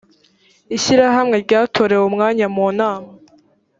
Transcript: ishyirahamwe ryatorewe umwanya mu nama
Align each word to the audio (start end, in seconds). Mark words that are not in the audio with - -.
ishyirahamwe 0.75 1.35
ryatorewe 1.45 2.03
umwanya 2.09 2.45
mu 2.55 2.65
nama 2.77 3.09